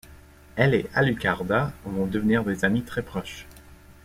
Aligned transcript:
Elle 0.55 0.73
et 0.73 0.87
Alucarda 0.95 1.73
vont 1.85 2.07
devenir 2.07 2.43
des 2.43 2.65
amies 2.65 2.81
très 2.81 3.03
proches. 3.03 3.45